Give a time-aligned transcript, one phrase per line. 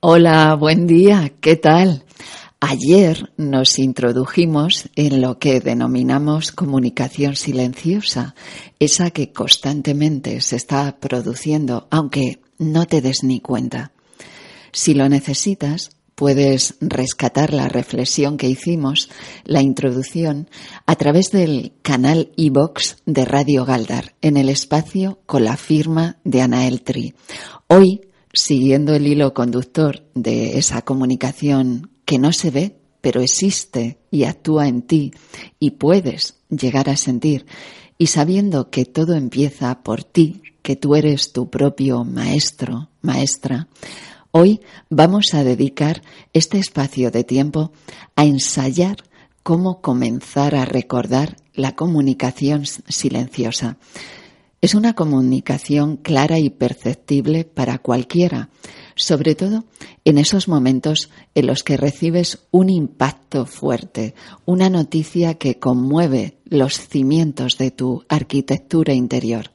[0.00, 2.04] Hola, buen día, ¿qué tal?
[2.60, 8.36] Ayer nos introdujimos en lo que denominamos comunicación silenciosa,
[8.78, 13.90] esa que constantemente se está produciendo, aunque no te des ni cuenta.
[14.70, 19.10] Si lo necesitas, puedes rescatar la reflexión que hicimos,
[19.44, 20.48] la introducción,
[20.86, 26.42] a través del canal iBox de Radio Galdar, en el espacio con la firma de
[26.42, 27.14] Ana Eltri.
[27.66, 28.07] Hoy
[28.38, 34.68] siguiendo el hilo conductor de esa comunicación que no se ve, pero existe y actúa
[34.68, 35.12] en ti
[35.58, 37.46] y puedes llegar a sentir,
[37.98, 43.66] y sabiendo que todo empieza por ti, que tú eres tu propio maestro, maestra,
[44.30, 47.72] hoy vamos a dedicar este espacio de tiempo
[48.14, 48.98] a ensayar
[49.42, 53.78] cómo comenzar a recordar la comunicación silenciosa.
[54.60, 58.50] Es una comunicación clara y perceptible para cualquiera,
[58.96, 59.64] sobre todo
[60.04, 64.16] en esos momentos en los que recibes un impacto fuerte,
[64.46, 69.52] una noticia que conmueve los cimientos de tu arquitectura interior.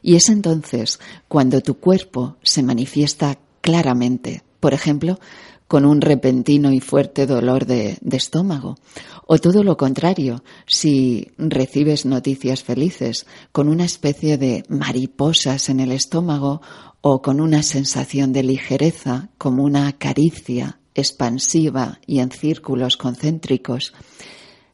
[0.00, 4.44] Y es entonces cuando tu cuerpo se manifiesta claramente.
[4.60, 5.18] Por ejemplo,
[5.68, 8.76] con un repentino y fuerte dolor de, estómago.
[9.26, 15.92] O todo lo contrario, si recibes noticias felices, con una especie de mariposas en el
[15.92, 16.62] estómago
[17.00, 23.92] o con una sensación de ligereza, como una caricia expansiva y en círculos concéntricos.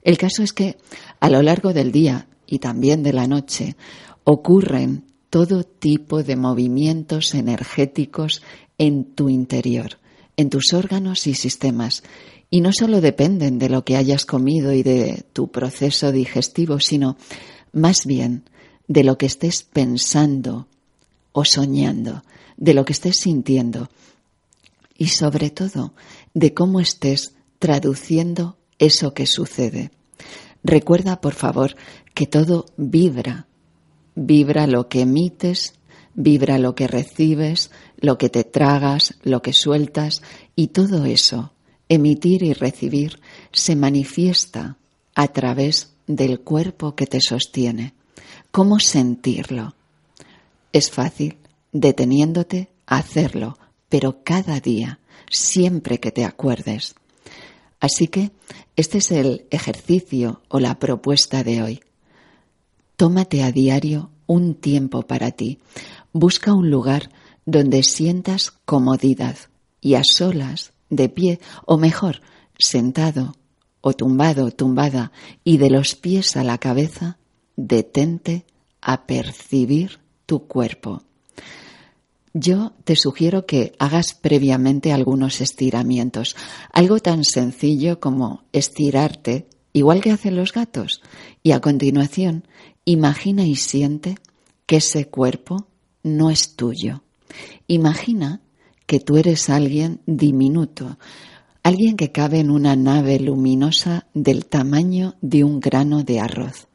[0.03, 0.77] El caso es que
[1.21, 3.77] a lo largo del día y también de la noche
[4.25, 8.43] ocurren todo tipo de movimientos energéticos
[8.77, 10.02] en tu interior
[10.43, 12.03] en tus órganos y sistemas.
[12.51, 17.17] Y no solo dependen de lo que hayas comido y de tu proceso digestivo, sino
[17.73, 18.45] más bien
[18.89, 20.67] de lo que estés pensando
[21.33, 22.23] o soñando,
[22.59, 23.89] de lo que estés sintiendo
[24.99, 25.95] y sobre todo
[26.35, 29.91] de cómo estés traduciendo eso que sucede.
[30.63, 31.77] Recuerda, por favor,
[32.15, 33.47] que todo vibra.
[34.15, 35.75] Vibra lo que emites,
[36.15, 40.23] vibra lo que recibes, lo que te tragas, lo que sueltas,
[40.57, 41.53] y todo eso,
[41.89, 43.21] emitir y recibir,
[43.53, 44.77] se manifiesta
[45.15, 47.95] a través del cuerpo que te sostiene.
[48.51, 49.75] ¿Cómo sentirlo?
[50.73, 51.39] Es fácil,
[51.73, 53.59] deteniéndote hacerlo,
[53.89, 54.99] pero cada día,
[55.31, 56.95] siempre que te acuerdes.
[57.81, 58.31] Así que
[58.77, 61.81] este es el ejercicio o la propuesta de hoy.
[62.97, 65.59] Tómate a diario un tiempo para ti.
[66.13, 67.11] Busca un lugar
[67.47, 69.37] donde sientas comodidad
[69.81, 72.21] y a solas, de pie, o mejor,
[72.59, 73.35] sentado
[73.83, 75.13] o tumbado, tumbada,
[75.43, 77.19] y de los pies a la cabeza,
[77.57, 78.47] detente
[78.81, 81.03] a percibir tu cuerpo.
[82.33, 86.37] Yo te sugiero que hagas previamente algunos estiramientos,
[86.73, 91.03] algo tan sencillo como estirarte, igual que hacen los gatos,
[91.43, 92.47] y a continuación
[92.85, 94.15] imagina y siente
[94.67, 95.67] que ese cuerpo
[96.03, 97.03] no es tuyo,
[97.67, 98.41] Imagina
[98.87, 100.99] que tú eres alguien diminuto,
[101.63, 106.69] alguien que cabe en una nave luminosa del tamaño de un grano de arroz.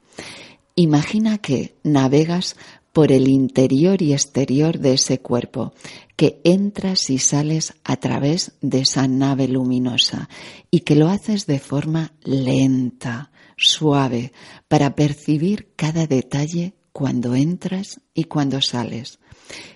[0.76, 2.56] Imagina que navegas
[2.94, 5.74] por el interior y exterior de ese cuerpo,
[6.16, 10.30] que entras y sales a través de esa nave luminosa
[10.72, 14.32] y que lo haces de forma lenta, suave,
[14.68, 19.20] para percibir cada detalle cuando entras y cuando sales.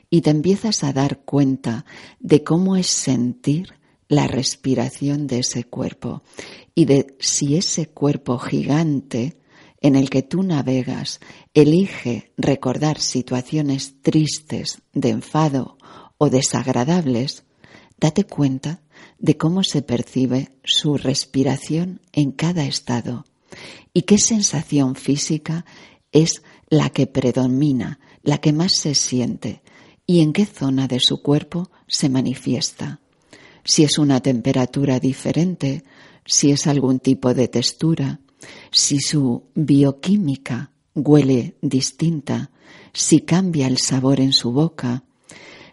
[0.09, 1.85] Y te empiezas a dar cuenta
[2.19, 3.75] de cómo es sentir
[4.07, 6.23] la respiración de ese cuerpo
[6.73, 9.37] y de si ese cuerpo gigante
[9.81, 11.19] en el que tú navegas
[11.53, 15.77] elige recordar situaciones tristes, de enfado
[16.17, 17.43] o desagradables,
[17.99, 18.81] date cuenta
[19.19, 23.25] de cómo se percibe su respiración en cada estado
[23.93, 25.65] y qué sensación física
[26.11, 26.41] es
[26.71, 29.61] la que predomina, la que más se siente,
[30.07, 33.01] y en qué zona de su cuerpo se manifiesta.
[33.65, 35.83] Si es una temperatura diferente,
[36.25, 38.21] si es algún tipo de textura,
[38.71, 42.51] si su bioquímica huele distinta,
[42.93, 45.03] si cambia el sabor en su boca,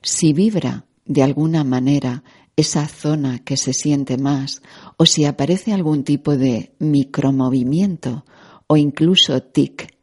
[0.03, 2.25] si vibra de alguna manera
[2.57, 4.63] esa zona que se siente más
[4.97, 8.25] o si aparece algún tipo de micromovimiento
[8.67, 9.98] o incluso tic.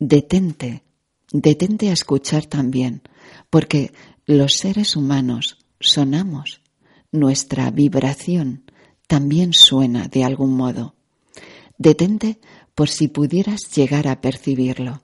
[0.00, 0.84] Detente,
[1.32, 3.02] detente a escuchar también,
[3.50, 3.92] porque
[4.26, 6.60] los seres humanos sonamos,
[7.10, 8.70] nuestra vibración
[9.08, 10.94] también suena de algún modo.
[11.78, 12.38] Detente
[12.76, 15.02] por si pudieras llegar a percibirlo.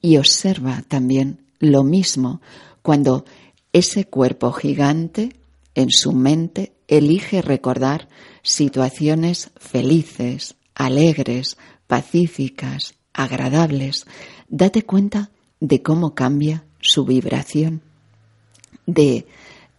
[0.00, 2.40] Y observa también lo mismo
[2.82, 3.24] cuando
[3.72, 5.34] ese cuerpo gigante
[5.74, 8.08] en su mente elige recordar
[8.42, 11.56] situaciones felices, alegres,
[11.88, 14.06] pacíficas, agradables.
[14.48, 15.30] Date cuenta
[15.60, 17.82] de cómo cambia su vibración,
[18.86, 19.26] de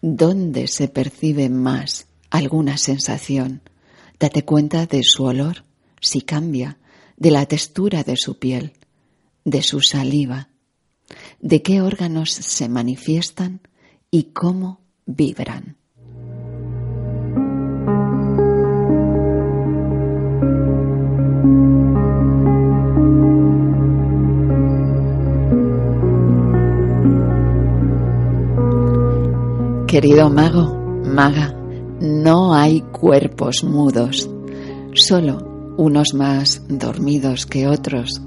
[0.01, 3.61] dónde se percibe más alguna sensación.
[4.19, 5.63] Date cuenta de su olor,
[6.01, 6.77] si cambia,
[7.15, 8.73] de la textura de su piel,
[9.45, 10.49] de su saliva,
[11.39, 13.61] de qué órganos se manifiestan
[14.11, 15.78] y cómo vibran.
[29.89, 31.51] Querido mago, maga,
[31.99, 34.29] no hay cuerpos mudos,
[34.93, 38.21] solo unos más dormidos que otros.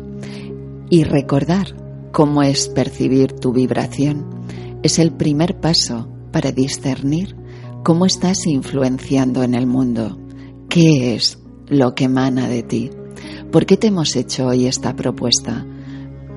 [0.90, 1.76] Y recordar
[2.10, 4.26] cómo es percibir tu vibración
[4.82, 7.36] es el primer paso para discernir
[7.84, 10.18] cómo estás influenciando en el mundo,
[10.68, 11.38] qué es
[11.68, 12.90] lo que emana de ti.
[13.52, 15.64] ¿Por qué te hemos hecho hoy esta propuesta?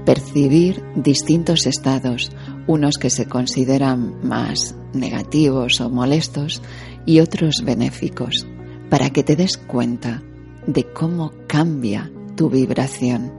[0.05, 2.29] Percibir distintos estados,
[2.67, 6.61] unos que se consideran más negativos o molestos
[7.05, 8.47] y otros benéficos,
[8.89, 10.23] para que te des cuenta
[10.67, 13.31] de cómo cambia tu vibración.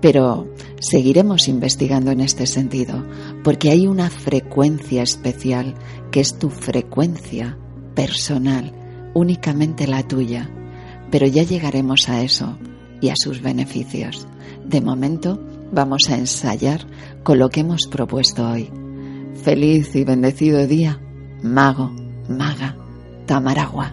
[0.00, 3.04] Pero seguiremos investigando en este sentido,
[3.44, 5.74] porque hay una frecuencia especial
[6.10, 7.56] que es tu frecuencia
[7.94, 8.72] personal,
[9.14, 10.50] únicamente la tuya.
[11.10, 12.58] Pero ya llegaremos a eso
[13.00, 14.26] y a sus beneficios.
[14.64, 15.38] De momento
[15.70, 16.86] vamos a ensayar
[17.22, 18.70] con lo que hemos propuesto hoy.
[19.42, 21.00] Feliz y bendecido día,
[21.42, 21.92] mago,
[22.28, 22.76] maga,
[23.26, 23.92] tamaragua.